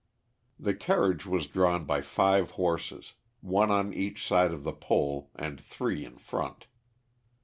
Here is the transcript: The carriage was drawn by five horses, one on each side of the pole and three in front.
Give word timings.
The 0.59 0.73
carriage 0.73 1.27
was 1.27 1.45
drawn 1.45 1.85
by 1.85 2.01
five 2.01 2.49
horses, 2.57 3.13
one 3.41 3.69
on 3.69 3.93
each 3.93 4.25
side 4.25 4.51
of 4.51 4.63
the 4.63 4.73
pole 4.73 5.29
and 5.35 5.61
three 5.61 6.03
in 6.03 6.17
front. 6.17 6.65